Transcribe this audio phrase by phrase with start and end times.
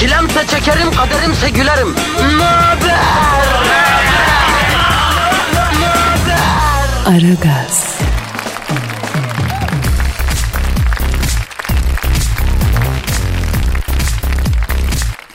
[0.00, 1.88] Çilemse çekerim, kaderimse gülerim.
[2.38, 3.20] Möber!
[7.06, 8.00] Aragaz,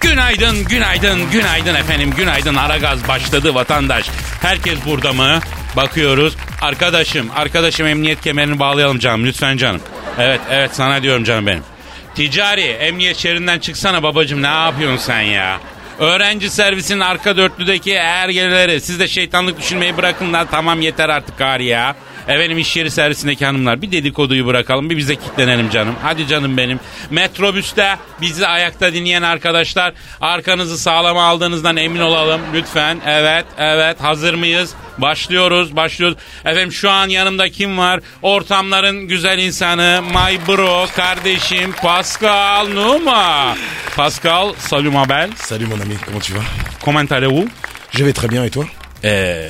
[0.01, 2.13] Günaydın, günaydın, günaydın efendim.
[2.17, 2.55] Günaydın.
[2.55, 4.09] Aragaz başladı vatandaş.
[4.41, 5.39] Herkes burada mı?
[5.75, 6.35] Bakıyoruz.
[6.61, 9.25] Arkadaşım, arkadaşım emniyet kemerini bağlayalım canım.
[9.25, 9.81] Lütfen canım.
[10.19, 11.74] Evet, evet sana diyorum canım benim.
[12.15, 14.41] Ticari, emniyet şeridinden çıksana babacım.
[14.41, 15.59] Ne yapıyorsun sen ya?
[15.99, 21.65] Öğrenci servisinin arka dörtlüdeki ergeleri siz de şeytanlık düşünmeyi bırakın lan tamam yeter artık gari
[21.65, 21.95] ya.
[22.27, 25.95] Efendim iş yeri servisindeki hanımlar bir dedikoduyu bırakalım bir bize kitlenelim canım.
[26.03, 26.79] Hadi canım benim.
[27.09, 33.01] Metrobüste bizi ayakta dinleyen arkadaşlar arkanızı sağlama aldığınızdan emin olalım lütfen.
[33.07, 34.73] Evet evet hazır mıyız?
[34.97, 36.17] Başlıyoruz başlıyoruz.
[36.45, 37.99] Efendim şu an yanımda kim var?
[38.21, 43.55] Ortamların güzel insanı my bro kardeşim Pascal Numa.
[43.95, 45.29] Pascal salut ma belle.
[45.35, 46.43] Salut mon ami, comment tu vas
[46.85, 47.47] Comment allez-vous?
[47.91, 48.65] Je vais très bien et toi
[49.03, 49.49] Ee,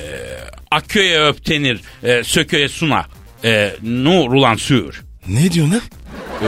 [0.72, 3.06] Akköye öptenir, e, sököye suna.
[3.44, 5.02] E, nu rulan sür.
[5.28, 5.82] Ne diyorsun lan?
[6.42, 6.48] E,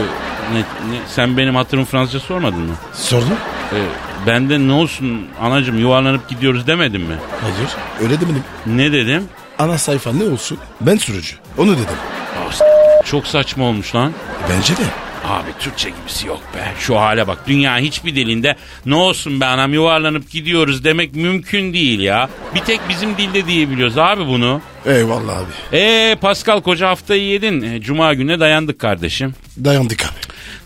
[0.54, 2.74] ne, ne- sen benim hatırım Fransızca sormadın mı?
[2.94, 3.30] Sordun
[3.72, 3.78] E,
[4.26, 7.14] ben de ne olsun anacım yuvarlanıp gidiyoruz demedim mi?
[7.40, 7.70] Hayır.
[8.02, 8.44] Öyle demedim.
[8.66, 9.24] Ne dedim?
[9.58, 10.58] Ana sayfa ne olsun?
[10.80, 11.36] Ben sürücü.
[11.58, 11.86] Onu dedim.
[13.04, 14.12] Çok saçma olmuş lan.
[14.50, 14.82] Bence de.
[15.24, 16.58] Abi Türkçe gibisi yok be.
[16.78, 17.38] Şu hale bak.
[17.46, 22.28] Dünya hiçbir dilinde ne olsun be anam yuvarlanıp gidiyoruz demek mümkün değil ya.
[22.54, 24.60] Bir tek bizim dilde diyebiliyoruz abi bunu.
[24.86, 25.76] Eyvallah abi.
[25.78, 27.62] Ee Pascal koca haftayı yedin.
[27.62, 29.34] E, Cuma gününe dayandık kardeşim.
[29.64, 30.18] Dayandık abi.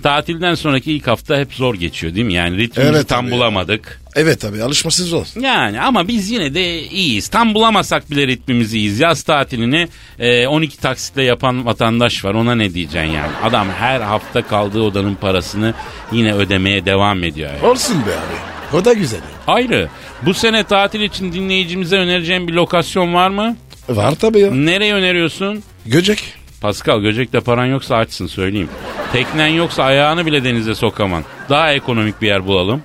[0.02, 2.32] Tatilden sonraki ilk hafta hep zor geçiyor değil mi?
[2.34, 3.30] Yani ritmimizi Evet tam abi.
[3.32, 4.01] bulamadık.
[4.16, 5.26] Evet abi alışması zor.
[5.40, 7.28] Yani ama biz yine de iyiyiz.
[7.28, 9.00] Tam bulamasak bile ritmimizi iyiyiz.
[9.00, 12.34] Yaz tatilini e, 12 taksitle yapan vatandaş var.
[12.34, 13.32] Ona ne diyeceksin yani?
[13.42, 15.74] Adam her hafta kaldığı odanın parasını
[16.12, 17.50] yine ödemeye devam ediyor.
[17.50, 17.66] Yani.
[17.66, 18.76] Olsun be abi.
[18.76, 19.20] O da güzel.
[19.46, 19.88] Ayrı.
[20.22, 23.56] Bu sene tatil için dinleyicimize önereceğim bir lokasyon var mı?
[23.88, 24.50] Var tabii ya.
[24.50, 25.62] Nereye öneriyorsun?
[25.86, 26.34] Göcek.
[26.60, 28.68] Pascal Göcek'te paran yoksa açsın söyleyeyim.
[29.12, 31.24] Teknen yoksa ayağını bile denize sokaman.
[31.48, 32.82] Daha ekonomik bir yer bulalım.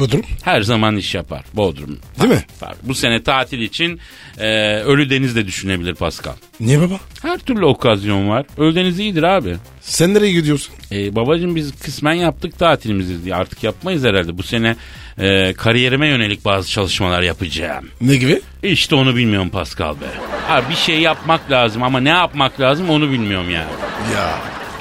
[0.00, 0.22] Bodrum.
[0.42, 1.44] Her zaman iş yapar.
[1.54, 1.98] Bodrum.
[2.20, 2.44] Değil mi?
[2.60, 2.74] Tabii.
[2.82, 4.00] Bu sene tatil için
[4.38, 6.32] e, Ölü Deniz de düşünebilir Pascal.
[6.60, 6.94] Niye baba?
[7.22, 8.46] Her türlü okazyon var.
[8.58, 9.56] Ölü Deniz iyidir abi.
[9.80, 10.74] Sen nereye gidiyorsun?
[10.92, 13.34] E, babacım biz kısmen yaptık tatilimizi diye.
[13.34, 14.38] Artık yapmayız herhalde.
[14.38, 14.76] Bu sene
[15.18, 17.88] e, kariyerime yönelik bazı çalışmalar yapacağım.
[18.00, 18.40] Ne gibi?
[18.62, 20.06] İşte onu bilmiyorum Pascal be.
[20.48, 23.70] Ha, bir şey yapmak lazım ama ne yapmak lazım onu bilmiyorum yani.
[24.14, 24.38] Ya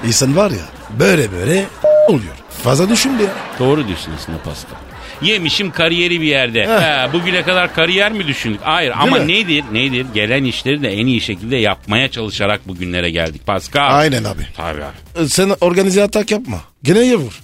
[0.07, 0.65] insan var ya
[0.99, 1.65] böyle böyle
[2.07, 2.33] oluyor.
[2.67, 3.29] Fazla düşünme ya.
[3.59, 4.75] Doğru diyorsun aslında Pascal.
[5.21, 6.67] Yemişim kariyeri bir yerde.
[6.67, 8.59] He, bugüne kadar kariyer mi düşündük?
[8.63, 9.27] Hayır ama mi?
[9.27, 9.63] nedir?
[9.71, 10.05] Nedir?
[10.13, 13.97] Gelen işleri de en iyi şekilde yapmaya çalışarak bugünlere geldik Pascal.
[13.99, 14.47] Aynen abi.
[14.57, 15.23] Tabii abi.
[15.23, 16.57] Ee, Sen organize atak yapma.
[16.83, 17.39] Gene ye vur.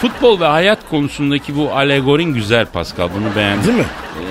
[0.00, 3.08] Futbol ve hayat konusundaki bu alegorin güzel Pascal.
[3.16, 3.66] Bunu beğendim.
[3.66, 3.84] Değil mi?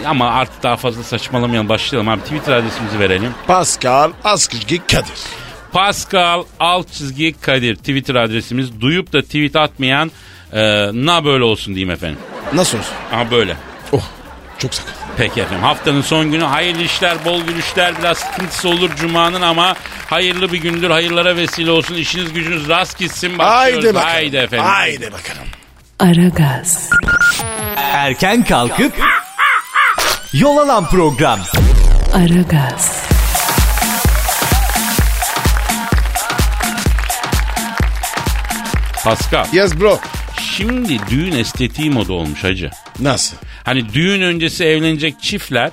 [0.03, 1.69] Ee, Ama artık daha fazla saçmalamayalım.
[1.69, 2.21] Başlayalım abi.
[2.21, 3.31] Twitter adresimizi verelim.
[3.47, 5.40] Pascal Askışgi Kadir.
[5.73, 8.81] Pascal alt çizgi Kadir Twitter adresimiz.
[8.81, 10.11] Duyup da tweet atmayan
[10.53, 10.61] e,
[10.93, 12.19] na böyle olsun diyeyim efendim.
[12.53, 12.93] Nasıl olsun?
[13.13, 13.55] Aha böyle.
[13.91, 14.03] Oh
[14.57, 14.93] çok sakat.
[15.17, 19.75] Peki efendim haftanın son günü hayırlı işler bol gülüşler biraz sıkıntısı olur cumanın ama
[20.09, 23.83] hayırlı bir gündür hayırlara vesile olsun işiniz gücünüz rast gitsin başlıyoruz.
[23.85, 24.09] Haydi bakalım.
[24.13, 24.65] Haydi efendim.
[24.65, 25.47] Haydi bakalım.
[25.99, 26.89] Aragaz,
[27.77, 28.93] Erken kalkıp
[30.33, 31.39] yol alan program.
[32.13, 33.03] Aragaz,
[39.03, 39.99] Pascal Yes bro.
[40.55, 42.71] şimdi düğün estetiği moda olmuş hacı.
[42.99, 43.37] Nasıl?
[43.63, 45.71] Hani düğün öncesi evlenecek çiftler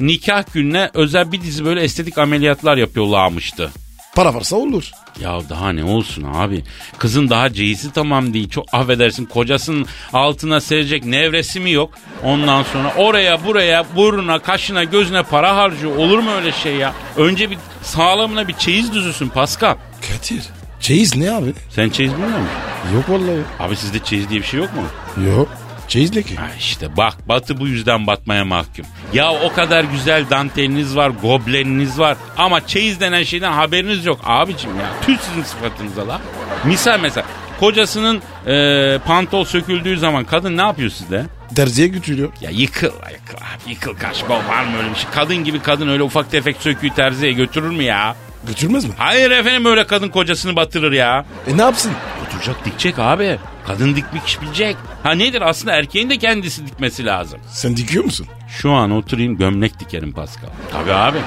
[0.00, 3.70] nikah gününe özel bir dizi böyle estetik ameliyatlar yapıyorlarmıştı.
[4.14, 4.90] Para varsa olur.
[5.20, 6.64] Ya daha ne olsun abi.
[6.98, 8.48] Kızın daha ceyisi tamam değil.
[8.50, 11.94] Çok affedersin kocasının altına serecek nevresi mi yok?
[12.22, 15.96] Ondan sonra oraya buraya burnuna kaşına gözüne para harcıyor.
[15.96, 16.94] Olur mu öyle şey ya?
[17.16, 19.76] Önce bir sağlamına bir çeyiz düzüsün Pascal.
[20.00, 20.42] Kadir.
[20.80, 21.52] Çeyiz ne abi?
[21.70, 22.48] Sen çeyiz bilmiyor musun?
[22.94, 23.42] Yok vallahi.
[23.60, 24.82] Abi sizde çeyiz diye bir şey yok mu?
[25.26, 25.48] Yok.
[25.88, 26.36] Çeyiz ne ki?
[26.36, 28.84] Ha işte bak batı bu yüzden batmaya mahkum.
[29.12, 34.70] Ya o kadar güzel danteliniz var, gobleniniz var ama çeyiz denen şeyden haberiniz yok abicim
[34.70, 34.86] ya.
[35.06, 36.20] Tüh sizin sıfatınıza la.
[36.64, 37.26] Misal mesela
[37.60, 41.26] kocasının e, pantol söküldüğü zaman kadın ne yapıyor sizde?
[41.56, 42.28] Terziye götürüyor.
[42.40, 43.36] Ya yıkıl yıkıl
[43.70, 45.10] yıkıl kaç var mı öyle bir şey?
[45.14, 48.16] Kadın gibi kadın öyle ufak tefek söküğü terziye götürür mü ya?
[48.46, 48.90] Götürmez mi?
[48.98, 51.24] Hayır efendim öyle kadın kocasını batırır ya.
[51.46, 51.92] E ne yapsın?
[52.26, 53.38] Oturacak dikecek abi.
[53.66, 54.76] Kadın dikmek iş bilecek.
[55.02, 57.40] Ha nedir aslında erkeğin de kendisi dikmesi lazım.
[57.50, 58.26] Sen dikiyor musun?
[58.48, 60.48] Şu an oturayım gömlek dikerim Pascal.
[60.72, 61.18] Tabii abi.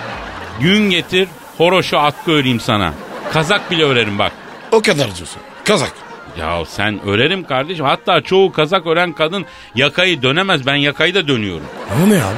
[0.59, 1.27] Gün getir
[1.57, 2.93] horoşu atkı öreyim sana.
[3.33, 4.31] Kazak bile örerim bak.
[4.71, 5.41] O kadar diyorsun.
[5.65, 5.93] Kazak.
[6.39, 7.85] Ya sen örerim kardeşim.
[7.85, 10.65] Hatta çoğu kazak ören kadın yakayı dönemez.
[10.65, 11.65] Ben yakayı da dönüyorum.
[12.05, 12.37] O ne abi?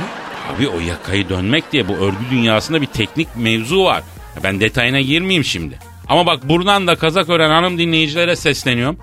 [0.56, 4.04] Abi o yakayı dönmek diye bu örgü dünyasında bir teknik mevzu var.
[4.44, 5.80] Ben detayına girmeyeyim şimdi.
[6.08, 8.98] Ama bak buradan da kazak ören hanım dinleyicilere sesleniyorum.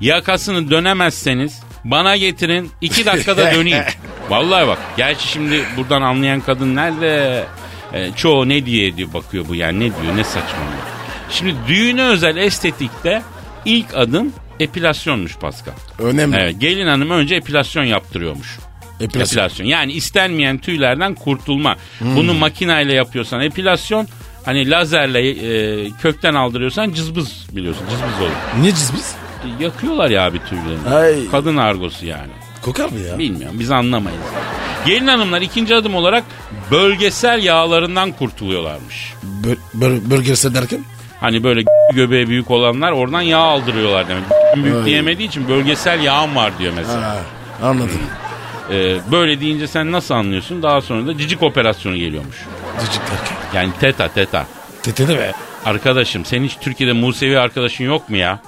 [0.00, 3.84] Yakasını dönemezseniz bana getirin iki dakikada döneyim.
[4.28, 4.78] Vallahi bak.
[4.96, 7.44] Gerçi şimdi buradan anlayan kadın nerede?
[7.92, 10.82] E, çoğu ne diye diyor bakıyor bu yani ne diyor ne saçmalıyor.
[11.30, 13.22] Şimdi düğüne özel estetikte
[13.64, 15.72] ilk adım epilasyonmuş Pascal.
[15.98, 16.36] Önemli.
[16.36, 18.58] Evet, gelin hanım önce epilasyon yaptırıyormuş.
[19.00, 19.42] Epilasyon.
[19.42, 19.66] Epilasyon.
[19.66, 21.76] Yani istenmeyen tüylerden kurtulma.
[22.00, 24.08] Bunu makineyle yapıyorsan epilasyon
[24.44, 28.60] hani lazerle e, kökten aldırıyorsan cızbız biliyorsun cızbız olur.
[28.60, 29.14] Niye cizbiz?
[29.60, 30.88] E, Yakıyorlar ya abi tüylerini.
[30.94, 31.30] Ay.
[31.30, 32.30] Kadın argosu yani.
[32.62, 33.18] Kokar mı ya?
[33.18, 34.20] Bilmiyorum biz anlamayız.
[34.86, 36.24] Gelin hanımlar ikinci adım olarak
[36.70, 39.12] bölgesel yağlarından kurtuluyorlarmış.
[39.42, 40.80] Bö- bö- bölgesel derken?
[41.20, 41.62] Hani böyle
[41.94, 44.24] göbeği büyük olanlar oradan yağ aldırıyorlar demek.
[44.56, 47.02] Büyük diyemediği için bölgesel yağım var diyor mesela.
[47.02, 47.16] Ha,
[47.62, 48.00] anladım.
[48.70, 50.62] Ee, böyle deyince sen nasıl anlıyorsun?
[50.62, 52.36] Daha sonra da cicik operasyonu geliyormuş.
[52.80, 53.36] Cicik derken.
[53.54, 54.46] Yani teta teta.
[54.82, 55.32] Tetede be.
[55.64, 58.38] Arkadaşım senin hiç Türkiye'de Musevi arkadaşın yok mu ya?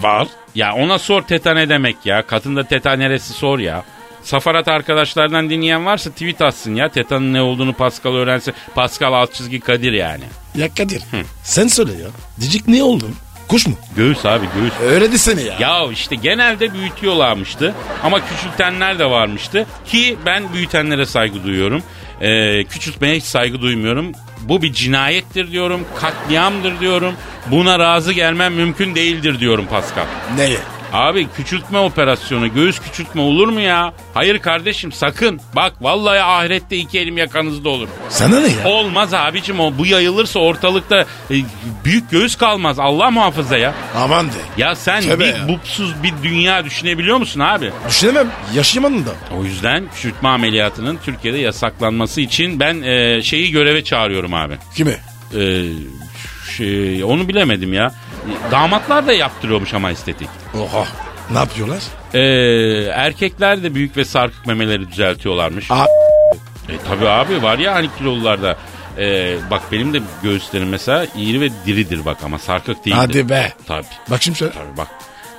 [0.00, 0.28] Var.
[0.54, 2.26] Ya ona sor teta ne demek ya?
[2.26, 3.84] Kadında teta neresi sor ya.
[4.22, 6.88] Safarat arkadaşlardan dinleyen varsa tweet atsın ya.
[6.88, 8.52] Teta'nın ne olduğunu Pascal öğrense.
[8.74, 10.24] Pascal alt çizgi Kadir yani.
[10.54, 11.02] Ya Kadir.
[11.42, 12.08] Sen söyle ya.
[12.40, 13.06] Cicik ne oldu?
[13.48, 13.74] Kuş mu?
[13.96, 14.72] Göğüs abi göğüs.
[14.94, 15.54] Öyle desene ya.
[15.60, 21.82] Ya işte genelde büyütüyorlarmıştı ama küçültenler de varmıştı ki ben büyütenlere saygı duyuyorum.
[22.20, 24.12] Ee, küçültmeye hiç saygı duymuyorum.
[24.40, 27.14] Bu bir cinayettir diyorum, katliamdır diyorum.
[27.46, 30.04] Buna razı gelmem mümkün değildir diyorum Pascal.
[30.36, 30.58] Neye?
[30.94, 33.92] Abi küçültme operasyonu, göğüs küçültme olur mu ya?
[34.14, 35.40] Hayır kardeşim sakın.
[35.56, 37.88] Bak vallahi ahirette iki elim yakanızda olur.
[38.08, 38.64] Sana ne ya?
[38.64, 39.78] Olmaz abicim o.
[39.78, 41.00] Bu yayılırsa ortalıkta
[41.30, 41.34] e,
[41.84, 42.78] büyük göğüs kalmaz.
[42.78, 43.74] Allah muhafaza ya.
[43.96, 44.32] Aman de.
[44.56, 45.48] Ya sen Tövbe bir ya.
[45.48, 47.70] bupsuz bir dünya düşünebiliyor musun abi?
[47.88, 48.30] Düşünemem.
[48.54, 49.10] Yaşayamadım da.
[49.38, 54.54] O yüzden küçültme ameliyatının Türkiye'de yasaklanması için ben e, şeyi göreve çağırıyorum abi.
[54.76, 54.96] Kimi?
[55.38, 55.62] E,
[56.56, 57.92] şey, onu bilemedim ya.
[58.50, 60.28] Damatlar da yaptırıyormuş ama estetik.
[60.54, 60.84] Oha.
[61.30, 61.78] Ne yapıyorlar?
[62.14, 62.20] E,
[62.94, 65.70] erkekler de büyük ve sarkık memeleri düzeltiyorlarmış.
[65.70, 65.86] Aa,
[66.68, 68.56] E, tabii abi var ya hani kilolularda.
[68.98, 72.96] E, bak benim de göğüslerim mesela iri ve diridir bak ama sarkık değildir.
[72.98, 73.52] hadi be.
[73.66, 73.86] Tabii.
[74.10, 74.52] Bak şimdi şöyle.
[74.52, 74.88] Tabii bak.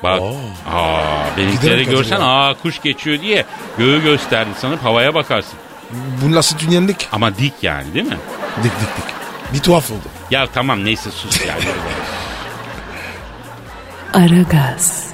[0.03, 0.21] Bak.
[0.21, 0.35] Oo.
[0.73, 2.25] Aa, benimkileri görsen ya.
[2.25, 3.45] aa kuş geçiyor diye
[3.77, 5.53] göğü gösterdi sanıp havaya bakarsın.
[6.23, 7.07] Bu nasıl dünyenlik?
[7.11, 8.17] Ama dik yani değil mi?
[8.63, 9.15] Dik dik dik.
[9.53, 9.99] Bir tuhaf oldu.
[10.31, 11.59] Ya tamam neyse sus yani.
[14.15, 15.13] Aragaz,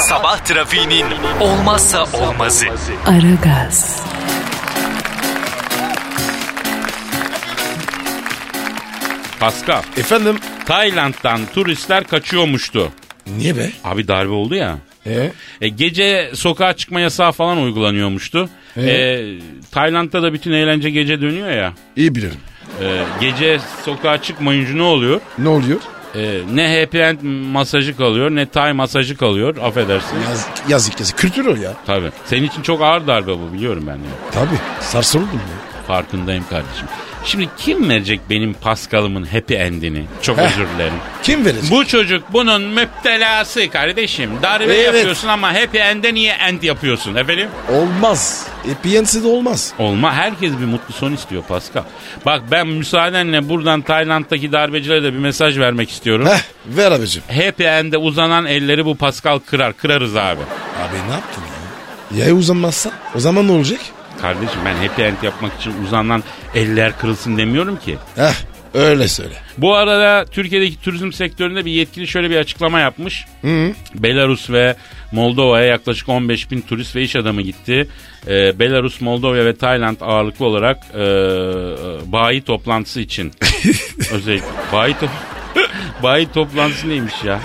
[0.00, 1.06] Sabah trafiğinin
[1.40, 2.66] olmazsa olmazı.
[3.06, 4.04] Aragaz,
[9.40, 10.36] Pascal, Efendim?
[10.66, 12.92] Tayland'dan turistler kaçıyormuştu.
[13.36, 13.70] Niye be?
[13.84, 14.78] Abi darbe oldu ya.
[15.06, 15.30] E?
[15.60, 18.48] E, gece sokağa çıkma yasağı falan uygulanıyormuştu.
[18.76, 18.82] Ee?
[18.90, 19.24] E,
[19.70, 21.72] Tayland'da da bütün eğlence gece dönüyor ya.
[21.96, 22.38] İyi bilirim.
[22.82, 25.20] E, gece sokağa çıkmayınca ne oluyor?
[25.38, 25.80] Ne oluyor?
[26.14, 27.18] E, ne happy end
[27.52, 30.16] masajı kalıyor ne Thai masajı kalıyor affedersin.
[30.30, 31.18] Yaz, yazık yazık.
[31.18, 31.72] Kültür o ya.
[31.86, 32.10] Tabii.
[32.26, 34.06] Senin için çok ağır darbe bu biliyorum ben de.
[34.32, 34.58] Tabii.
[34.80, 35.82] Sarsıldım ya.
[35.86, 36.86] Farkındayım kardeşim.
[37.24, 40.04] Şimdi kim verecek benim Pascal'ımın happy endini?
[40.22, 40.92] Çok özür dilerim.
[41.22, 41.70] Kim verecek?
[41.70, 44.30] Bu çocuk bunun müptelası kardeşim.
[44.42, 44.86] Darbe Evet.
[44.86, 47.48] yapıyorsun ama happy end'e niye end yapıyorsun efendim?
[47.72, 48.46] Olmaz.
[48.64, 49.72] De olmaz.
[49.78, 51.82] Olma herkes bir mutlu son istiyor Pascal.
[52.26, 56.26] Bak ben müsaadenle buradan Tayland'daki darbecilere de bir mesaj vermek istiyorum.
[56.26, 57.22] Heh ver abicim.
[57.44, 59.76] Happy end'e uzanan elleri bu Pascal kırar.
[59.76, 60.40] Kırarız abi.
[60.82, 61.42] Abi ne yaptın
[62.16, 62.24] ya?
[62.26, 62.90] Ya uzanmazsa?
[63.14, 63.80] O zaman ne olacak?
[64.20, 66.22] Kardeşim ben happy end yapmak için uzanan
[66.54, 67.98] eller kırılsın demiyorum ki.
[68.16, 69.34] Heh öyle söyle.
[69.58, 73.24] Bu arada Türkiye'deki turizm sektöründe bir yetkili şöyle bir açıklama yapmış.
[73.94, 74.76] Belarus ve
[75.12, 77.88] Moldova'ya yaklaşık 15 bin turist ve iş adamı gitti.
[78.28, 80.98] Ee, Belarus, Moldova ve Tayland ağırlıklı olarak e,
[82.12, 83.32] bayi toplantısı için.
[84.12, 85.08] Özellikle bayi, to-
[86.02, 87.40] bayi toplantısı neymiş ya?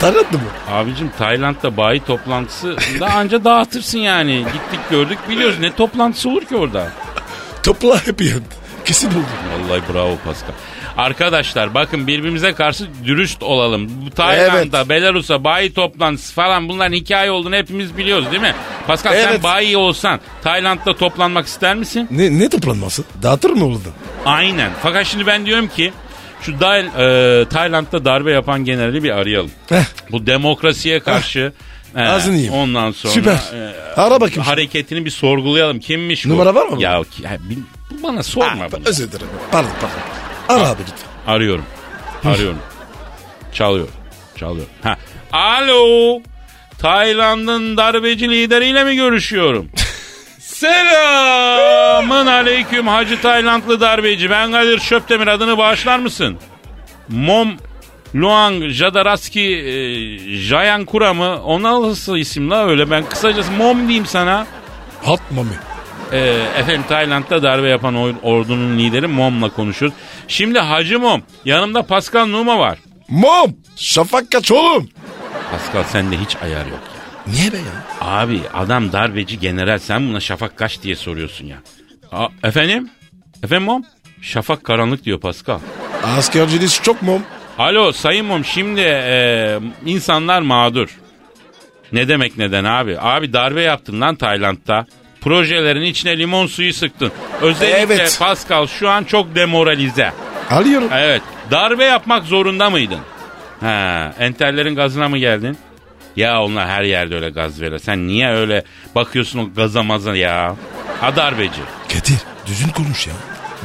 [0.00, 0.44] Tarattı mı?
[0.70, 4.36] Abicim Tayland'da bayi toplantısı da anca dağıtırsın yani.
[4.38, 6.88] Gittik gördük biliyoruz ne toplantısı olur ki orada.
[7.62, 8.42] Topla happy end.
[8.84, 9.16] Kesin oldu.
[9.68, 10.52] Vallahi bravo Pascal.
[10.96, 13.90] Arkadaşlar bakın birbirimize karşı dürüst olalım.
[14.06, 18.54] Bu Tayland'da, Belarus'a bayi toplantısı falan bunların hikaye olduğunu hepimiz biliyoruz değil mi?
[18.86, 19.42] Pascal sen Evet.
[19.42, 22.08] bayi olsan Tayland'da toplanmak ister misin?
[22.10, 23.04] Ne, ne toplanması?
[23.22, 23.88] Dağıtır mı orada?
[24.26, 24.70] Aynen.
[24.82, 25.92] Fakat şimdi ben diyorum ki
[26.40, 29.50] şu Day- e, Tayland'da darbe yapan generali bir arayalım.
[29.68, 29.82] Heh.
[30.12, 31.52] Bu demokrasiye karşı
[31.96, 32.54] e, Ağzını yiyeyim.
[32.54, 33.34] ondan sonra Süper.
[33.34, 34.42] e, Ara bakayım.
[34.42, 35.78] hareketini bir sorgulayalım.
[35.80, 36.28] Kimmiş bu?
[36.28, 36.82] Numara var mı?
[36.82, 37.56] Ya, ya bil-
[38.04, 38.80] bana sorma bunu.
[38.86, 39.26] Özür dilerim.
[39.52, 40.60] Pardon pardon.
[40.62, 41.32] Ara abi lütfen.
[41.32, 41.64] Arıyorum.
[42.24, 42.58] Arıyorum.
[43.52, 43.88] Çalıyor.
[44.36, 44.66] Çalıyor.
[44.82, 44.96] Ha.
[45.32, 46.20] Alo.
[46.78, 49.68] Tayland'ın darbeci lideriyle mi görüşüyorum?
[50.38, 54.30] Selamın aleyküm Hacı Taylandlı darbeci.
[54.30, 56.38] Ben Kadir Şöptemir adını bağışlar mısın?
[57.08, 57.48] Mom
[58.14, 59.74] Luang Jadaraski e,
[60.36, 61.42] Jayankura mı?
[61.42, 62.90] Ona nasıl isim la öyle?
[62.90, 64.46] Ben kısacası Mom diyeyim sana.
[65.02, 65.50] Hot mami.
[66.14, 66.18] E,
[66.58, 69.98] efendim Tayland'da darbe yapan or- ordunun lideri Mom'la konuşuyoruz.
[70.28, 72.78] Şimdi Hacı Mom yanımda Pascal Numa var.
[73.08, 73.54] Mom.
[73.76, 74.88] Şafak kaç oğlum.
[75.50, 77.32] Pascal sende hiç ayar yok ya.
[77.32, 77.84] Niye be ya?
[78.00, 81.56] Abi adam darbeci general sen buna şafak kaç diye soruyorsun ya.
[82.12, 82.90] A- efendim?
[83.42, 83.84] Efendim Mom?
[84.22, 85.58] Şafak karanlık diyor Pascal.
[86.18, 87.22] Askerciliği çok mom.
[87.58, 90.98] Alo Sayın Mom şimdi e, insanlar mağdur.
[91.92, 92.96] Ne demek neden abi?
[93.00, 94.86] Abi darbe yaptın lan Tayland'da.
[95.24, 97.12] Projelerin içine limon suyu sıktın.
[97.42, 98.16] Özellikle Evet.
[98.18, 100.12] Pascal şu an çok demoralize.
[100.50, 100.88] Alıyorum.
[100.94, 101.22] Evet.
[101.50, 103.00] Darbe yapmak zorunda mıydın?
[103.60, 105.58] Ha, enterlerin gazına mı geldin?
[106.16, 107.78] Ya onlar her yerde öyle gaz verir.
[107.78, 108.64] Sen niye öyle
[108.94, 110.56] bakıyorsun o gaza maza ya?
[111.00, 111.60] Ha darbeci.
[111.88, 113.12] Kadir düzgün konuş ya.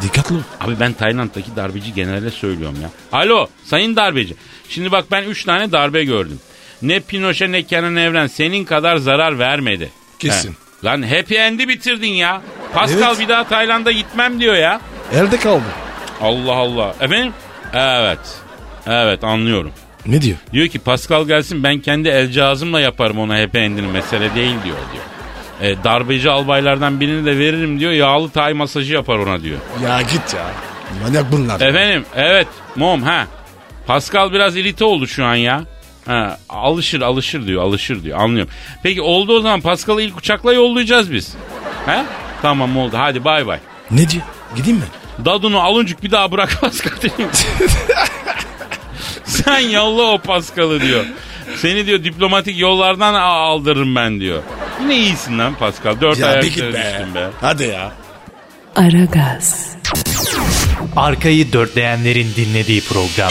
[0.02, 0.40] Dikkatli ol.
[0.62, 2.90] Abi ben Tayland'daki darbeci generale söylüyorum ya.
[3.20, 4.36] Alo sayın darbeci.
[4.70, 6.40] Şimdi bak ben 3 tane darbe gördüm.
[6.82, 9.92] Ne Pinochet ne Kenan Evren senin kadar zarar vermedi.
[10.20, 10.52] Kesin.
[10.52, 10.69] He.
[10.86, 12.42] Lan happy end'i bitirdin ya.
[12.74, 13.20] Pascal Evet.
[13.20, 14.82] bir daha Tayland'a gitmem diyor ya.
[15.14, 15.64] Elde kaldı.
[16.22, 16.96] Allah Allah.
[17.02, 17.34] Efendim?
[17.74, 18.20] Evet.
[18.88, 19.72] Evet anlıyorum.
[20.06, 20.38] Ne diyor?
[20.54, 24.78] Diyor ki Pascal gelsin ben kendi el cihazımla yaparım ona happy end'ini mesele değil diyor
[24.94, 25.04] diyor.
[25.62, 29.58] E, darbeci albaylardan birini de veririm diyor yağlı tay masajı yapar ona diyor.
[29.84, 30.46] Ya git ya.
[31.04, 31.62] Manyak bunlar.
[31.62, 33.28] Efendim evet mom ha.
[33.88, 35.64] Pascal biraz irite oldu şu an ya.
[36.06, 38.54] Ha, alışır alışır diyor alışır diyor anlıyorum.
[38.84, 41.34] Peki oldu o zaman Pascal'ı ilk uçakla yollayacağız biz.
[41.86, 42.04] He?
[42.42, 43.60] Tamam oldu hadi bay bay.
[43.92, 44.24] Ne diyor?
[44.56, 45.26] Gideyim ben.
[45.26, 47.30] Dadunu aluncuk bir daha bırakmaz Kadir'im.
[49.24, 51.06] Sen yolla o Pascal'ı diyor.
[51.58, 54.44] Seni diyor diplomatik yollardan aldırırım ben diyor.
[54.88, 56.02] Ne iyisin lan Pascal.
[56.02, 56.94] Dört Ya ayak bir git üzere be.
[57.00, 57.28] düştün be.
[57.42, 57.92] Hadi ya.
[58.76, 59.70] Aragaz,
[60.96, 63.30] Arkayı dörtleyenlerin dinlediği program.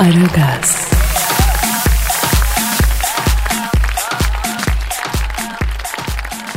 [0.00, 0.90] Aragaz,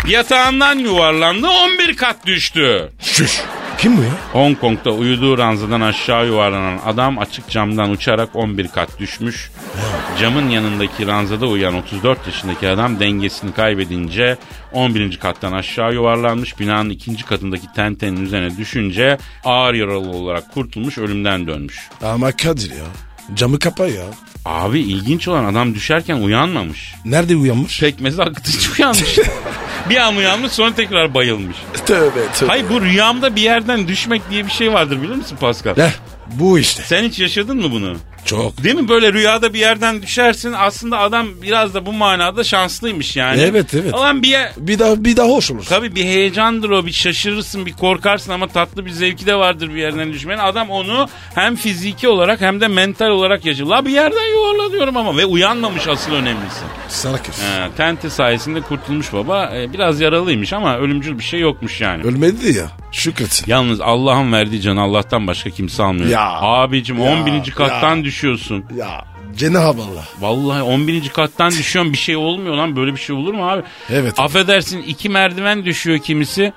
[0.07, 2.91] Yatağından yuvarlandı 11 kat düştü.
[2.99, 3.41] Şuş.
[3.77, 4.09] Kim bu ya?
[4.31, 9.51] Hong Kong'da uyuduğu ranzadan aşağı yuvarlanan adam açık camdan uçarak 11 kat düşmüş.
[10.19, 14.37] Camın yanındaki ranzada uyuyan 34 yaşındaki adam dengesini kaybedince
[14.73, 15.17] 11.
[15.19, 16.59] kattan aşağı yuvarlanmış.
[16.59, 21.79] Binanın ikinci katındaki tentenin üzerine düşünce ağır yaralı olarak kurtulmuş ölümden dönmüş.
[22.01, 22.85] Ama Kadir ya.
[23.33, 24.03] Camı kapa ya.
[24.45, 26.95] Abi ilginç olan adam düşerken uyanmamış.
[27.05, 27.79] Nerede uyanmış?
[27.79, 29.19] Pekmezi akıtıcı uyanmış.
[29.89, 31.57] bir an uyanmış sonra tekrar bayılmış.
[31.85, 32.47] Tövbe tövbe.
[32.47, 35.77] Hayır bu rüyamda bir yerden düşmek diye bir şey vardır bilir misin Pascal?
[35.77, 35.91] Heh,
[36.33, 36.83] bu işte.
[36.83, 37.97] Sen hiç yaşadın mı bunu?
[38.25, 38.63] Çok.
[38.63, 43.41] Değil mi böyle rüyada bir yerden düşersin aslında adam biraz da bu manada şanslıymış yani.
[43.41, 43.93] Evet, evet.
[43.93, 45.65] Ulan bir yer, Bir daha bir daha hoş olur.
[45.69, 49.75] Tabii bir heyecandır o bir şaşırırsın bir korkarsın ama tatlı bir zevki de vardır bir
[49.81, 50.39] yerden düşmenin.
[50.39, 53.69] Adam onu hem fiziki olarak hem de mental olarak yaşıyor.
[53.69, 56.59] La bir yerden yuvarla diyorum ama ve uyanmamış asıl önemlisi.
[56.89, 57.41] Sana kız.
[57.41, 59.51] He, tente sayesinde kurtulmuş baba.
[59.55, 62.03] Ee, biraz yaralıymış ama ölümcül bir şey yokmuş yani.
[62.03, 62.65] Ölmedi ya.
[62.91, 63.43] Şükret.
[63.47, 66.09] Yalnız Allah'ın verdiği canı Allah'tan başka kimse almıyor.
[66.09, 66.29] Ya.
[66.41, 67.51] Abicim Ya, 11.
[67.51, 68.03] kattan ya.
[68.17, 68.65] Düşüyorsun.
[68.77, 69.05] Ya
[69.37, 70.05] Cenab-ı Allah.
[70.19, 71.09] Vallahi 11.
[71.09, 73.63] kattan düşüyorsun bir şey olmuyor lan böyle bir şey olur mu abi?
[73.89, 74.19] Evet.
[74.19, 76.53] Affedersin iki merdiven düşüyor kimisi.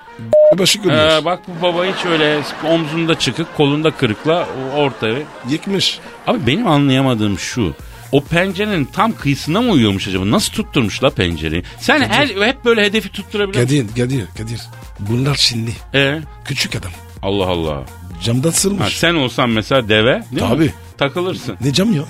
[0.57, 1.21] Başı görüyor.
[1.21, 5.15] Ee, bak bu baba hiç öyle omzunda çıkık kolunda kırıkla ortaya.
[5.49, 5.99] Yıkmış.
[6.27, 7.73] Abi benim anlayamadığım şu.
[8.11, 10.31] O pencerenin tam kıyısına mı uyuyormuş acaba?
[10.31, 11.63] Nasıl tutturmuş la pencereyi?
[11.79, 13.87] Sen her, hep böyle hedefi tutturabilir misin?
[13.87, 14.61] Kadir, Kadir, Kadir.
[14.99, 15.71] Bunlar Çinli.
[15.95, 16.91] Ee, Küçük adam.
[17.23, 17.83] Allah Allah.
[18.23, 18.97] Camdan Ha, sırmış.
[18.97, 20.73] sen olsan mesela deve değil mi?
[20.97, 21.57] Takılırsın.
[21.61, 22.03] Ne cam ya?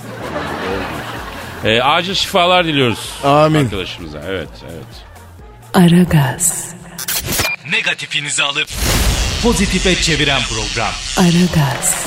[1.64, 3.12] Ee, acil şifalar diliyoruz.
[3.24, 3.64] Amin.
[3.64, 4.20] Arkadaşımıza.
[4.28, 5.04] Evet, evet.
[5.74, 6.74] Aragaz,
[7.72, 8.68] Negatifinizi alıp
[9.42, 10.92] pozitife çeviren program.
[11.16, 12.04] Aragaz,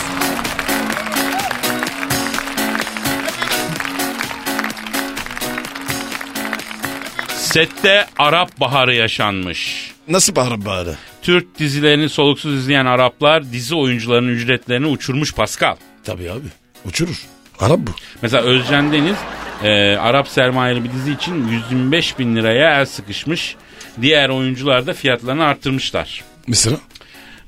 [7.37, 9.91] Sette Arap Baharı yaşanmış.
[10.07, 10.89] Nasıl bağırın bari?
[11.21, 15.75] Türk dizilerini soluksuz izleyen Araplar dizi oyuncularının ücretlerini uçurmuş Pascal.
[16.03, 16.60] Tabii abi.
[16.85, 17.21] Uçurur.
[17.59, 17.91] Arap bu.
[18.21, 19.15] Mesela Özcan Deniz
[19.63, 23.55] e, Arap sermayeli bir dizi için 125 bin liraya el sıkışmış.
[24.01, 26.23] Diğer oyuncular da fiyatlarını arttırmışlar.
[26.47, 26.77] Mesela?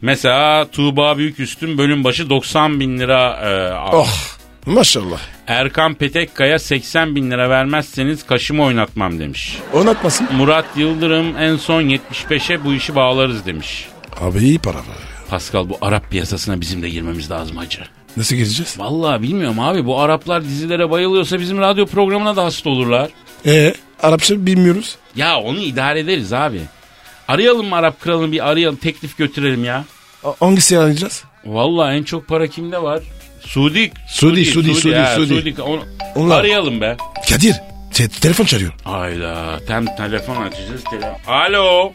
[0.02, 3.96] Mesela Tuğba Büyüküstün bölüm başı 90 bin lira e, almış.
[3.96, 4.34] Oh.
[4.66, 5.20] Maşallah.
[5.48, 9.58] Erkan Petekkaya 80 bin lira vermezseniz kaşımı oynatmam demiş.
[9.74, 10.28] Oynatmasın.
[10.36, 13.88] Murat Yıldırım en son 75'e bu işi bağlarız demiş.
[14.22, 14.98] Abi iyi para var.
[15.30, 17.80] Pascal bu Arap piyasasına bizim de girmemiz lazım hacı.
[18.17, 18.79] Nasıl gezeceğiz?
[18.79, 23.10] Vallahi bilmiyorum abi bu Araplar dizilere bayılıyorsa bizim radyo programına da hasta olurlar.
[23.46, 24.96] Ee, Arapça bilmiyoruz.
[25.15, 26.62] Ya onu idare ederiz abi.
[27.27, 29.86] Arayalım mı Arap kralını bir arayalım teklif götürelim ya.
[30.24, 31.24] A- Hangisini arayacağız?
[31.46, 33.03] Vallahi en çok para kimde var?
[33.41, 33.91] Suudi.
[34.08, 35.62] Suudi, Suudi, Suudi, ha, Suudi.
[35.62, 35.82] Onu,
[36.15, 36.39] Onlar.
[36.39, 36.98] arayalım be.
[37.29, 37.55] Kadir.
[37.93, 38.74] te- telefon çalıyor.
[38.84, 39.60] Hayda.
[39.67, 40.84] Tam telefon açacağız.
[40.89, 41.34] Telefon.
[41.34, 41.91] Alo.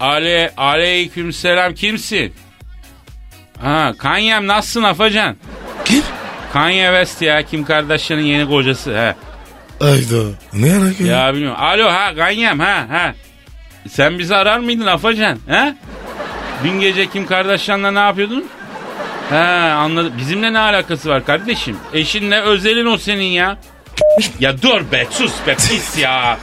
[0.00, 1.74] Ale, aleyküm selam.
[1.74, 2.32] Kimsin?
[3.62, 5.36] Ha, Kanyem nasılsın Afacan?
[5.84, 6.02] Kim?
[6.52, 8.90] Kanye West ya Kim Kardashian'ın yeni kocası.
[8.96, 9.14] He.
[9.80, 10.28] Ayda.
[10.52, 11.34] Ne alaka ya?
[11.34, 11.60] Bilmiyorum.
[11.60, 13.14] Alo ha Kanyem ha ha.
[13.88, 15.38] Sen bizi arar mıydın Afacan?
[15.48, 15.74] Ha?
[16.64, 18.44] Dün gece Kim Kardashian'la ne yapıyordun?
[19.30, 19.36] He
[19.72, 20.12] anladım.
[20.18, 21.76] Bizimle ne alakası var kardeşim?
[21.92, 23.56] Eşinle özelin o senin ya.
[24.40, 26.38] Ya dur be sus be pis ya.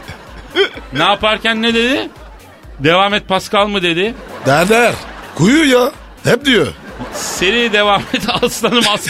[0.93, 2.09] ne yaparken ne dedi?
[2.79, 4.13] Devam et Pascal mı dedi?
[4.45, 4.93] Der der.
[5.35, 5.91] Kuyu ya.
[6.23, 6.67] Hep diyor.
[7.13, 9.07] Seri devam et aslanım az.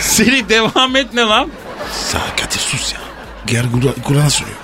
[0.00, 1.50] Seri devam et ne lan?
[1.92, 3.00] Sa Kadir sus ya.
[3.46, 3.64] Gel
[4.04, 4.56] Kur'an- soruyor.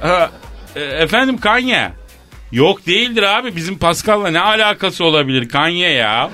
[0.00, 0.30] Ha,
[0.76, 1.92] e, efendim Kanye.
[2.52, 6.30] Yok değildir abi bizim Pascal'la ne alakası olabilir Kanye ya.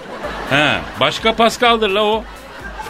[0.50, 2.24] He, başka Pascal'dır la o.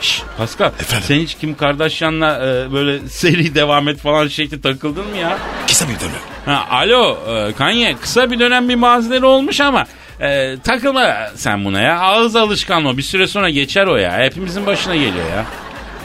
[0.02, 1.04] Şş, Pascal Efendim?
[1.09, 5.38] sen hiç Kim Kardashian'la e, böyle seri devam et falan şekli takıldın mı ya?
[5.68, 6.12] Kısa bir dönem.
[6.44, 9.87] Ha, alo e, Kanye kısa bir dönem bir mazileri olmuş ama
[10.21, 12.00] e, takılma sen buna ya.
[12.00, 14.18] Ağız alışkanlığı bir süre sonra geçer o ya.
[14.18, 15.44] Hepimizin başına geliyor ya.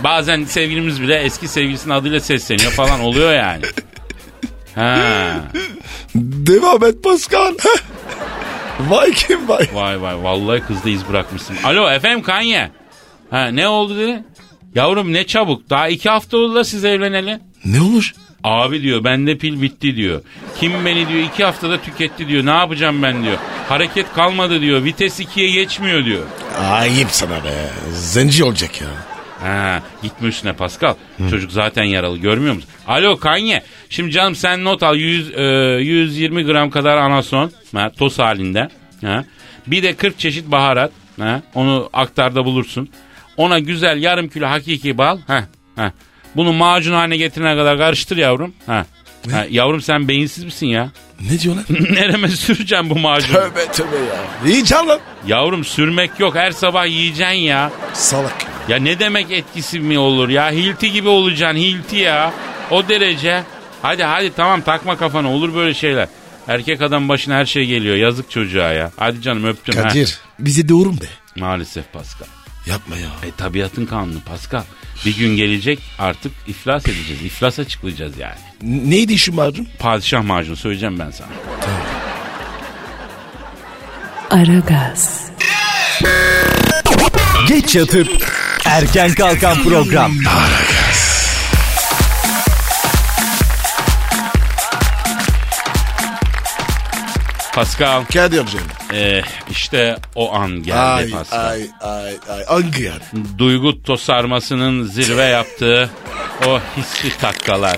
[0.04, 3.62] Bazen sevgilimiz bile eski sevgilisinin adıyla sesleniyor falan oluyor yani.
[4.76, 4.98] Ha.
[6.16, 7.54] Devam et Pascal.
[8.80, 9.68] vay kim vay.
[9.74, 11.56] Vay vay vallahi kızda iz bırakmışsın.
[11.64, 12.72] Alo efendim Kanye.
[13.32, 14.24] Ha ne oldu dedi?
[14.76, 15.70] Yavrum ne çabuk.
[15.70, 17.40] Daha iki hafta oldu da siz evleneli.
[17.66, 18.14] Ne olmuş?
[18.44, 20.22] Abi diyor bende pil bitti diyor.
[20.60, 22.46] Kim beni diyor iki haftada tüketti diyor.
[22.46, 23.38] Ne yapacağım ben diyor.
[23.70, 24.84] Hareket kalmadı diyor.
[24.84, 26.24] Vites ikiye geçmiyor diyor.
[26.72, 27.70] Ayıp sana be.
[27.92, 28.88] Zenci olacak ya.
[29.42, 30.94] Ha, gitme üstüne Pascal.
[31.30, 32.70] Çocuk zaten yaralı görmüyor musun?
[32.88, 33.64] Alo Kanye.
[33.90, 35.42] Şimdi canım sen not al 100, e,
[35.82, 37.52] 120 gram kadar anason.
[37.76, 38.68] Ha, toz halinde.
[39.02, 39.26] Ha.
[39.68, 40.92] Bir de 40 çeşit baharat.
[41.20, 41.42] Ha.
[41.56, 42.90] Onu aktarda bulursun.
[43.38, 45.20] Ona güzel yarım kilo hakiki bal.
[45.28, 45.44] Ha.
[45.76, 45.92] Ha.
[46.36, 48.54] Bunu macun haline getirene kadar karıştır yavrum.
[48.66, 48.86] Ha.
[49.32, 49.46] ha.
[49.50, 50.92] Yavrum sen beyinsiz misin ya?
[51.32, 51.66] Ne diyorlar?
[51.70, 53.34] Nereme süreceğim bu macunu?
[53.34, 53.96] tövbe tövbe
[54.56, 54.66] ya.
[54.66, 55.00] Çal lan.
[55.28, 57.72] Yavrum sürmek yok her sabah yiyeceksin ya.
[57.94, 58.36] Salak.
[58.68, 60.52] Ya ne demek etkisi mi olur ya?
[60.52, 62.34] Hilti gibi olacaksın hilti ya.
[62.72, 63.44] O derece.
[63.82, 66.08] Hadi hadi tamam takma kafana olur böyle şeyler.
[66.48, 68.92] Erkek adam başına her şey geliyor yazık çocuğa ya.
[68.98, 69.76] Hadi canım öptüm.
[69.76, 69.84] ha.
[69.84, 71.06] Kadir bizi doğurun be.
[71.40, 72.28] Maalesef Pascal.
[72.70, 73.08] Yapma ya.
[73.24, 74.64] E tabiatın kanunu Pascal.
[75.06, 77.22] Bir gün gelecek artık iflas edeceğiz.
[77.26, 78.36] İflas açıklayacağız yani.
[78.62, 79.68] N- Neydi işin macun?
[79.80, 81.28] Padişah macunu söyleyeceğim ben sana.
[84.30, 85.22] Aragaz,
[87.48, 88.08] Geç yatıp
[88.66, 90.12] erken kalkan program.
[97.58, 98.68] Pascal Kadir canım.
[98.94, 101.50] e, işte o an geldi Ay Pascal.
[101.50, 102.46] ay ay ay.
[102.48, 103.02] Hangi yani?
[103.38, 105.90] duygu tosarmasının zirve yaptığı
[106.48, 107.78] o hisli takkalar.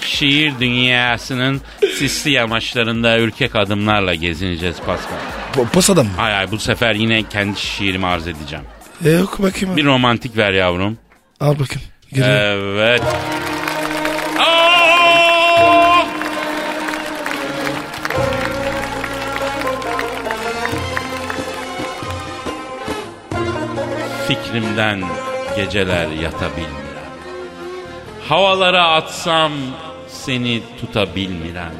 [0.00, 1.60] Şiir dünyasının
[1.98, 5.16] sisli yamaçlarında ürkek adımlarla gezineceğiz Pascal.
[5.54, 6.12] Po- Posadan mı?
[6.16, 8.64] Hay hay bu sefer yine kendi şiirimi arz edeceğim.
[9.04, 9.76] E, yok bakayım.
[9.76, 10.98] Bir romantik ver yavrum.
[11.40, 11.88] Al bakayım.
[12.12, 12.76] Geliyor.
[12.76, 13.02] Evet.
[24.30, 25.04] Fikrimden
[25.56, 27.10] geceler yatabilmirem.
[28.28, 29.52] Havalara atsam
[30.08, 31.74] seni tutabilmirem.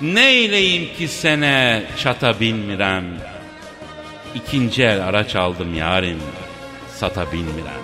[0.00, 3.04] Neyleyim ki sene çatabilmirem.
[4.34, 6.22] İkinci el araç aldım yarim,
[6.94, 7.82] satabilmirem.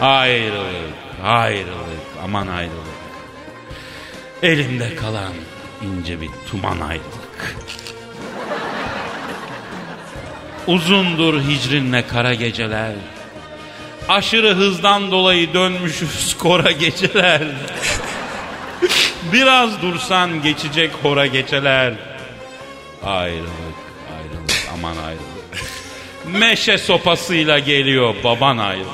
[0.00, 2.98] Ayrılık, ayrılık, aman ayrılık.
[4.42, 5.32] Elimde kalan
[5.82, 7.56] ince bir tuman ayrılık.
[10.68, 12.92] Uzundur hicrinle kara geceler.
[14.08, 17.42] Aşırı hızdan dolayı dönmüşüz kora geceler.
[19.32, 21.94] Biraz dursan geçecek hora geceler.
[23.04, 23.48] Ayrılık,
[24.16, 25.28] ayrılık, aman ayrılık.
[26.26, 28.88] Meşe sopasıyla geliyor baban ayrılık.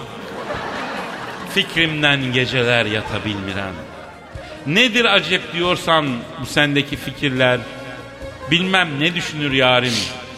[1.55, 3.75] Fikrimden geceler yatabilmirem.
[4.67, 6.07] Nedir acep diyorsan
[6.41, 7.61] bu sendeki fikirler.
[8.51, 9.95] Bilmem ne düşünür yarim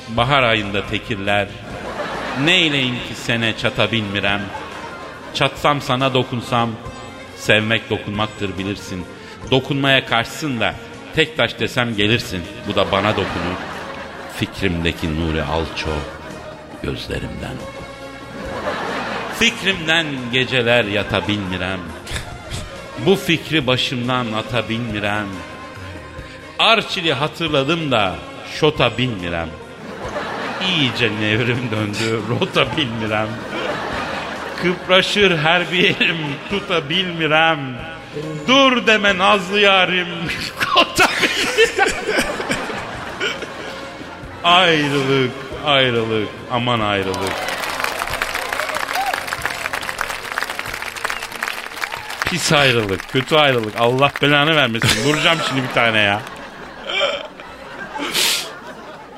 [0.08, 1.48] bahar ayında tekirler.
[2.44, 4.40] Neyleyim ki sene çatabilmirem.
[5.34, 6.70] Çatsam sana dokunsam
[7.36, 9.04] sevmek dokunmaktır bilirsin.
[9.50, 10.74] Dokunmaya karşısın da
[11.14, 12.42] tek taş desem gelirsin.
[12.68, 13.56] Bu da bana dokunur.
[14.36, 15.90] Fikrimdeki nuri alço
[16.82, 17.84] gözlerimden oku.
[19.38, 21.80] Fikrimden geceler yatabilmirem.
[23.06, 25.26] Bu fikri başımdan atabilmirem.
[26.58, 28.14] Arçili hatırladım da
[28.60, 29.48] şota bilmirem.
[30.68, 33.28] İyice nevrim döndü rota bilmirem.
[34.62, 36.16] Kıpraşır her bir yerim
[36.50, 37.58] tutabilmirem.
[38.48, 40.08] Dur deme nazlı yarim
[40.74, 41.96] kota bilmirem.
[44.44, 45.30] ayrılık
[45.66, 47.32] ayrılık aman ayrılık.
[52.24, 53.74] Pis ayrılık, kötü ayrılık.
[53.80, 55.04] Allah belanı vermesin.
[55.04, 56.20] Vuracağım şimdi bir tane ya.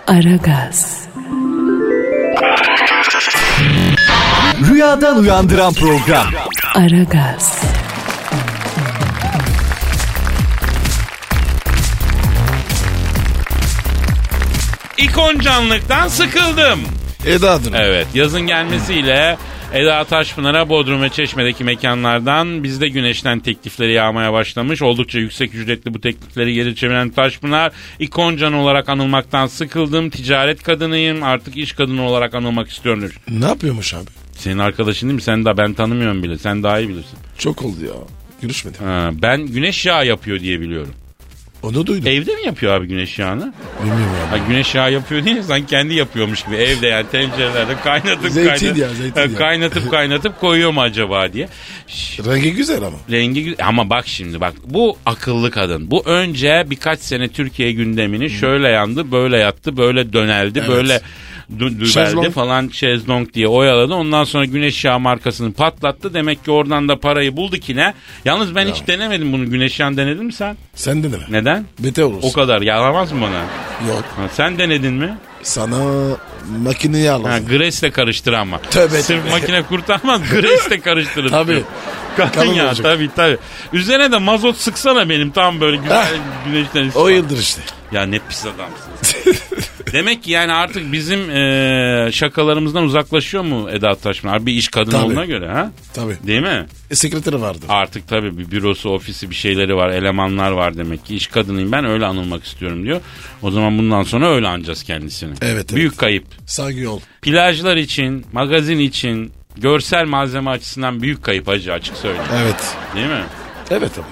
[0.06, 0.97] Aragaz,
[4.66, 6.26] Rüyadan uyandıran program.
[6.74, 7.62] Aragaz,
[14.98, 16.80] İkoncanlıktan sıkıldım.
[17.26, 17.78] Eda adına.
[17.78, 19.36] Evet yazın gelmesiyle
[19.72, 24.82] Eda Taşpınar'a Bodrum ve Çeşme'deki mekanlardan bizde güneşten teklifleri yağmaya başlamış.
[24.82, 30.10] Oldukça yüksek ücretli bu teklifleri geri çeviren Taşpınar ikoncan olarak anılmaktan sıkıldım.
[30.10, 33.10] Ticaret kadınıyım artık iş kadını olarak anılmak istiyorum.
[33.28, 34.06] Ne yapıyormuş abi?
[34.38, 35.22] Senin arkadaşın değil mi?
[35.22, 36.38] Sen daha ben tanımıyorum bile.
[36.38, 37.18] Sen daha iyi bilirsin.
[37.38, 37.92] Çok oldu ya.
[38.42, 38.80] Görüşmedim.
[38.86, 40.92] Ha, ben güneş yağı yapıyor diye biliyorum.
[41.62, 42.06] Onu duydum.
[42.06, 43.52] Evde mi yapıyor abi güneş yağını?
[43.80, 44.30] Bilmiyorum ya.
[44.32, 48.78] Ha, güneş yağı yapıyor değil sanki kendi yapıyormuş gibi evde yani tencerelerde kaynatıp Zeytin kaynatıp,
[48.78, 51.48] yağı, zeytin Ha, kaynatıp kaynatıp koyuyor mu acaba diye.
[52.26, 52.96] Rengi güzel ama.
[53.10, 55.90] rengi gü- ama bak şimdi bak bu akıllı kadın.
[55.90, 60.68] Bu önce birkaç sene Türkiye gündemini şöyle yandı, böyle yattı, böyle döneldi, Evet.
[60.68, 61.00] böyle
[61.56, 62.30] dü- dübeldi Şezlong.
[62.30, 63.94] falan şezlong diye oyaladı.
[63.94, 66.14] Ondan sonra güneş yağı markasını patlattı.
[66.14, 67.94] Demek ki oradan da parayı buldu ki ne?
[68.24, 69.50] Yalnız ben hiç denemedim bunu.
[69.50, 70.56] Güneş yağını denedin mi sen?
[70.74, 71.24] Sen de deme.
[71.30, 71.64] Neden?
[71.78, 72.28] Beter olursun.
[72.28, 73.40] O kadar yalamaz mı bana?
[73.94, 74.04] Yok.
[74.16, 75.14] Ha, sen denedin mi?
[75.42, 75.76] Sana
[76.62, 77.24] makineyi al.
[77.24, 78.58] Ha, Grace'le karıştır ama.
[78.60, 79.30] Tövbe Sırf tövbe.
[79.30, 81.30] makine kurtarmaz Grace'le karıştırır.
[81.30, 81.62] Tabii.
[82.16, 82.84] Kadın Kalın ya olacak.
[82.86, 83.38] tabii tabii.
[83.72, 86.06] Üzerine de mazot sıksana benim tam böyle güzel
[86.46, 87.60] güneşten O yıldır işte.
[87.92, 89.34] Ya ne pis adamsın.
[89.92, 94.46] Demek ki yani artık bizim e, şakalarımızdan uzaklaşıyor mu Eda Taşman?
[94.46, 95.04] Bir iş kadını Tabii.
[95.04, 95.70] olduğuna göre ha?
[95.94, 96.16] Tabii.
[96.26, 96.66] Değil mi?
[96.90, 97.58] E, sekreteri vardı.
[97.68, 101.16] Artık tabii bir bürosu, ofisi bir şeyleri var, elemanlar var demek ki.
[101.16, 103.00] İş kadınıyım ben öyle anılmak istiyorum diyor.
[103.42, 105.30] O zaman bundan sonra öyle anacağız kendisini.
[105.42, 105.74] Evet, evet.
[105.74, 106.24] Büyük kayıp.
[106.46, 107.00] Saygı ol.
[107.22, 112.30] Plajlar için, magazin için, görsel malzeme açısından büyük kayıp acı açık söyleyeyim.
[112.34, 112.76] Evet.
[112.94, 113.22] Değil mi?
[113.70, 114.06] Evet abi.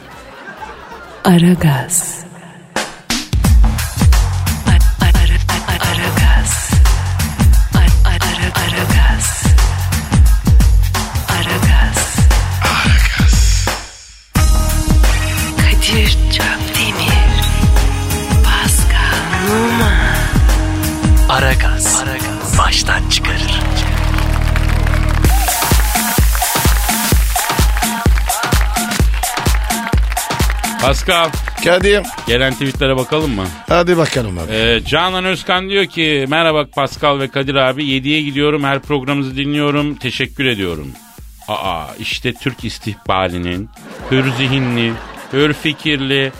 [1.34, 2.24] Aragaz.
[4.66, 5.86] Ar- ar- ar- ar-
[21.28, 21.95] Aragaz.
[22.86, 23.60] Baştan çıkarır.
[30.82, 31.30] Pascal,
[31.64, 32.02] Kadir.
[32.26, 33.44] gelen tweetlere bakalım mı?
[33.68, 34.52] Hadi bakalım abi.
[34.52, 39.94] Ee, Canan Özkan diyor ki merhaba Pascal ve Kadir abi 7'ye gidiyorum her programınızı dinliyorum
[39.94, 40.88] teşekkür ediyorum.
[41.48, 43.68] Aa işte Türk istihbalinin
[44.10, 44.92] hür zihinli,
[45.32, 46.32] hür fikirli,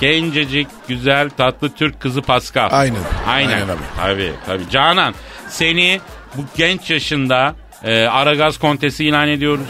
[0.00, 2.68] gencecik, güzel, tatlı Türk kızı Pascal.
[2.72, 2.96] Aynen.
[3.28, 3.52] Aynen.
[3.52, 3.80] Aynen abi.
[3.96, 4.70] Tabii tabii.
[4.70, 5.14] Canan
[5.48, 6.00] seni
[6.36, 7.54] bu genç yaşında
[7.84, 9.66] e, Aragaz kontesi ilan ediyoruz.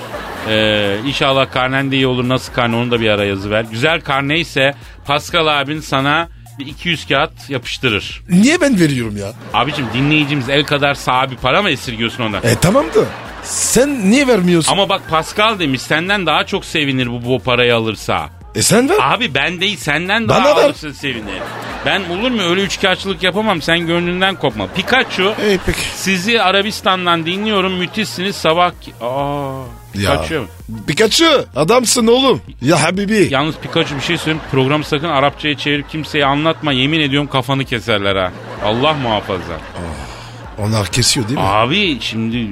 [0.48, 2.28] E, inşallah karnen de iyi olur.
[2.28, 3.64] Nasıl karne onu da bir ara yazı ver.
[3.70, 4.74] Güzel karne ise
[5.06, 8.22] Pascal abin sana bir 200 kağıt yapıştırır.
[8.28, 9.32] Niye ben veriyorum ya?
[9.54, 12.42] Abicim dinleyicimiz el kadar sahibi para mı esirgiyorsun ondan?
[12.42, 13.04] E tamam da.
[13.42, 14.72] Sen niye vermiyorsun?
[14.72, 18.30] Ama bak Pascal demiş senden daha çok sevinir bu, bu parayı alırsa.
[18.54, 18.96] E sen ver.
[19.00, 20.72] Abi ben değil senden daha Bana ver.
[20.94, 21.42] sevinir.
[21.86, 24.66] Ben olur mu öyle üçkağıtçılık yapamam sen gönlünden kopma.
[24.66, 25.78] Pikachu E peki.
[25.94, 28.72] sizi Arabistan'dan dinliyorum müthişsiniz sabah...
[29.00, 29.62] Aa,
[29.94, 30.10] Ya.
[30.12, 30.46] Pikachu.
[30.86, 32.40] Pikachu adamsın oğlum.
[32.62, 33.28] Ya Habibi.
[33.30, 34.40] Yalnız Pikachu bir şey söyleyeyim.
[34.50, 36.72] Programı sakın Arapçaya çevirip kimseye anlatma.
[36.72, 38.32] Yemin ediyorum kafanı keserler ha.
[38.64, 39.54] Allah muhafaza.
[40.58, 41.44] Onlar kesiyor değil mi?
[41.46, 42.46] Abi şimdi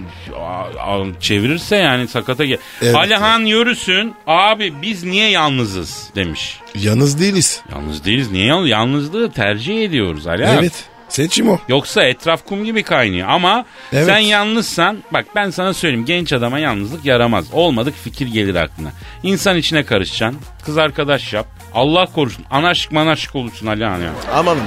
[1.20, 2.58] çevirirse yani sakata gel.
[2.82, 2.94] Evet.
[2.94, 6.60] Alihan Yürüsün abi biz niye yalnızız demiş.
[6.74, 7.62] Yalnız değiliz.
[7.72, 8.70] Yalnız değiliz niye yalnız?
[8.70, 10.58] Yalnızlığı tercih ediyoruz Alihan.
[10.58, 10.84] Evet.
[11.12, 11.58] Seçim o.
[11.68, 14.06] Yoksa etraf kum gibi kaynıyor ama Evet.
[14.06, 17.46] sen yalnızsan bak ben sana söyleyeyim genç adama yalnızlık yaramaz.
[17.52, 18.88] Olmadık fikir gelir aklına.
[19.22, 20.40] İnsan içine karışacaksın.
[20.64, 21.46] Kız arkadaş yap.
[21.74, 22.44] Allah korusun.
[22.50, 24.10] Anaşık manaşık olursun Alihan ya.
[24.34, 24.58] Aman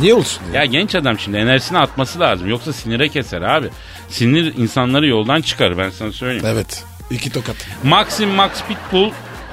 [0.00, 0.60] Niye olsun ya?
[0.60, 2.48] Ya genç adam şimdi enerjisini atması lazım.
[2.48, 3.68] Yoksa sinire keser abi.
[4.08, 6.44] Sinir insanları yoldan çıkar ben sana söyleyeyim.
[6.46, 6.84] Evet.
[7.10, 7.56] İki tokat.
[7.84, 9.10] Maxim Max Pitbull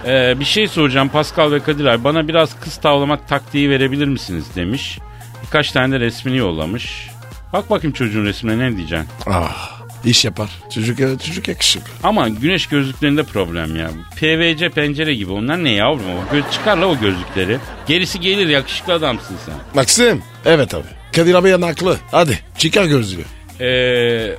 [0.07, 2.03] e, bir şey soracağım Pascal ve Kadir abi.
[2.03, 4.99] Bana biraz kız tavlamak taktiği verebilir misiniz demiş.
[5.45, 7.09] Birkaç tane de resmini yollamış.
[7.53, 9.07] Bak bakayım çocuğun resmine ne diyeceksin.
[9.27, 9.81] Ah.
[10.05, 10.49] iş yapar.
[10.73, 11.89] Çocuk, çocuk yakışıklı.
[12.03, 13.89] Ama güneş gözlüklerinde problem ya.
[14.15, 16.05] PVC pencere gibi onlar ne yavrum?
[16.05, 17.57] O göz çıkar la o gözlükleri.
[17.87, 19.55] Gerisi gelir yakışıklı adamsın sen.
[19.73, 20.23] Maxim.
[20.45, 20.87] Evet abi.
[21.15, 21.97] Kadir abi haklı.
[22.11, 23.23] Hadi çıkar gözlüğü.
[23.59, 23.65] Ee,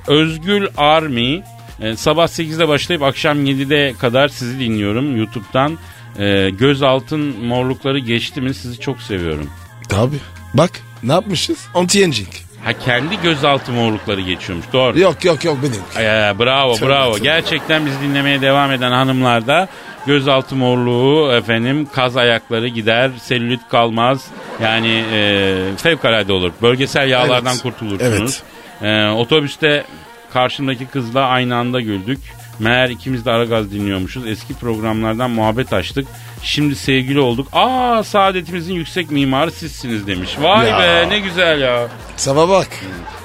[0.07, 1.41] Özgül Army
[1.81, 5.77] e, sabah 8'de başlayıp akşam 7'de kadar sizi dinliyorum YouTube'dan.
[6.19, 9.49] Ee, göz altın morlukları geçti mi sizi çok seviyorum.
[9.89, 10.15] Tabi.
[10.53, 10.71] Bak
[11.03, 11.57] ne yapmışız?
[11.73, 12.27] Anti-aging.
[12.63, 14.99] Ha kendi gözaltı morlukları geçiyormuş doğru.
[14.99, 16.05] Yok yok yok benim.
[16.05, 17.11] Ee, bravo Tabii, bravo.
[17.13, 17.23] tabii.
[17.23, 19.67] Gerçekten bizi dinlemeye devam eden hanımlarda
[20.05, 24.25] gözaltı morluğu efendim kaz ayakları gider, selülit kalmaz.
[24.61, 26.51] Yani e, fevkalade olur.
[26.61, 27.63] Bölgesel yağlardan Evet.
[27.63, 28.41] kurtulursunuz.
[28.81, 29.85] E, otobüste
[30.33, 32.19] karşımdaki kızla aynı anda güldük.
[32.59, 34.27] Meğer ikimiz de Aragaz dinliyormuşuz.
[34.27, 36.07] Eski programlardan muhabbet açtık.
[36.43, 37.47] Şimdi sevgili olduk.
[37.53, 40.29] Aa saadetimizin yüksek mimarı sizsiniz demiş.
[40.41, 40.79] Vay Ya.
[40.79, 41.87] be ne güzel ya.
[42.15, 42.67] Sana bak.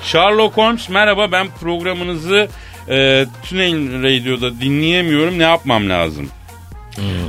[0.03, 2.49] Sherlock Holmes merhaba ben programınızı
[2.89, 6.29] e, Tünel Radio'da dinleyemiyorum ne yapmam lazım?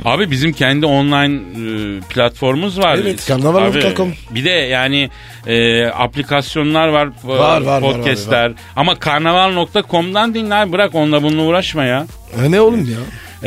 [0.04, 2.98] Abi bizim kendi online e, platformumuz var.
[3.02, 4.14] Evet, karnaval.com.
[4.30, 5.10] Bir de yani
[5.46, 8.52] e, aplikasyonlar var, e, Var, var, var, podcastler.
[8.76, 12.06] Ama karnaval.com'dan dinle abi bırak onunla bununla uğraşma ya.
[12.44, 12.98] E ne oğlum ya?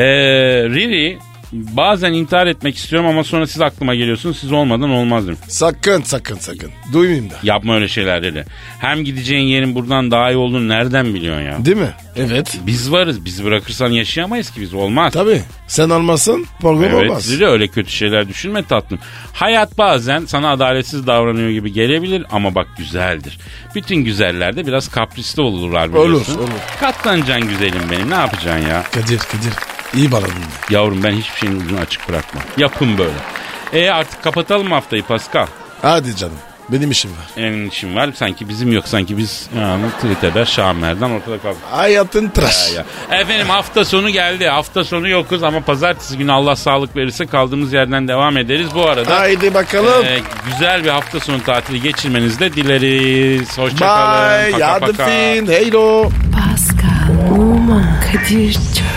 [0.04, 0.06] E,
[0.70, 1.18] Riri
[1.52, 5.38] bazen intihar etmek istiyorum ama sonra siz aklıma geliyorsunuz siz olmadan olmaz dedim.
[5.48, 6.72] Sakın sakın sakın.
[6.94, 7.36] Duymayayım da.
[7.44, 8.46] Yapma öyle şeyler dedi.
[8.80, 11.66] Hem gideceğin yerin buradan daha iyi olduğunu nereden biliyorsun ya?
[11.66, 11.94] Değil mi?
[12.16, 12.58] Evet.
[12.68, 13.26] Biz varız.
[13.26, 14.74] Bizi bırakırsan yaşayamayız ki biz.
[14.74, 15.14] Olmaz.
[15.14, 15.42] Tabii.
[15.68, 17.32] Sen almazsın program Evet olmaz.
[17.32, 19.00] Riri öyle kötü şeyler düşünme tatlım.
[19.34, 23.38] Hayat bazen sana adaletsiz davranıyor gibi gelebilir ama bak güzeldir.
[23.76, 26.34] Bütün güzeller de biraz kaprisli olurlar biliyorsun.
[26.34, 26.52] Olur, olur.
[26.80, 28.84] Katlanacaksın güzelim benim ne yapacaksın ya?
[28.84, 29.77] Kadir Kadir.
[29.98, 30.30] İyi bağladın.
[30.30, 30.74] be.
[30.76, 32.44] Yavrum ben hiçbir şeyin ucunu açık bırakmam.
[32.58, 33.14] Yapın böyle.
[33.74, 35.48] E artık kapatalım haftayı Pascal?
[35.82, 36.36] Hadi canım.
[36.70, 37.26] Benim işim var.
[37.36, 41.58] Senin işin var sanki bizim yok sanki biz yani Twitter'da Şamer'den ortada kaldık.
[41.72, 42.74] Hayatın tıraş.
[42.76, 42.86] Ya.
[43.20, 44.48] Efendim hafta sonu geldi.
[44.48, 48.68] Hafta sonu yokuz ama pazartesi günü Allah sağlık verirse kaldığımız yerden devam ederiz.
[48.76, 50.06] Bu arada Haydi bakalım.
[50.06, 50.20] e,
[50.52, 53.58] güzel bir hafta sonu tatili geçirmenizi de dileriz.
[53.58, 54.44] Hoşçakalın.
[54.44, 54.52] Bye.
[54.52, 55.48] Paka Yardım.
[55.54, 56.10] Hello.
[56.34, 58.97] Pascal, Oman, Kadir çok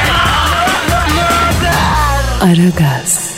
[2.41, 3.30] Aragaz.